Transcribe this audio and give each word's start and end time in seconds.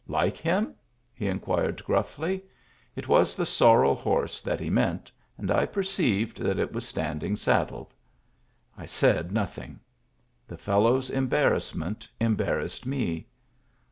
"Like 0.07 0.35
him?" 0.37 0.73
he 1.13 1.27
inquired 1.27 1.83
grufHy. 1.85 2.41
It 2.95 3.07
was 3.07 3.35
the 3.35 3.45
sorrel 3.45 3.93
horse 3.93 4.41
that 4.41 4.59
he 4.59 4.67
meant, 4.71 5.11
and 5.37 5.51
I 5.51 5.67
perceived 5.67 6.37
that 6.41 6.57
it 6.57 6.73
was 6.73 6.87
standing 6.87 7.35
saddled. 7.35 7.93
I 8.75 8.87
said 8.87 9.31
nothing. 9.31 9.79
The 10.47 10.57
fellow's 10.57 11.11
embarrassment 11.11 12.07
embarrassed 12.19 12.87
me. 12.87 13.27